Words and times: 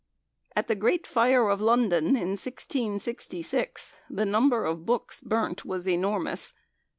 At 0.55 0.67
the 0.67 0.73
Great 0.73 1.05
Fire 1.05 1.47
of 1.47 1.61
London 1.61 2.05
in 2.15 2.29
1666, 2.33 3.93
the 4.09 4.25
number 4.25 4.65
of 4.65 4.83
books 4.83 5.19
burnt 5.21 5.63
was 5.63 5.87
enormous. 5.87 6.55